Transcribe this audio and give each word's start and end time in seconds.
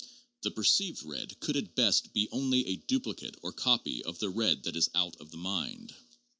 The 0.41 0.49
perceived 0.49 1.03
red 1.03 1.39
could 1.41 1.55
at 1.55 1.75
best 1.75 2.11
be 2.11 2.27
only 2.31 2.65
a 2.65 2.77
duplicate 2.77 3.37
or 3.43 3.51
copy 3.53 4.03
of 4.03 4.17
the 4.17 4.29
red 4.31 4.63
that 4.63 4.75
is' 4.75 4.89
out 4.95 5.15
of 5.17 5.29
the 5.29 5.37
mind. 5.37 5.93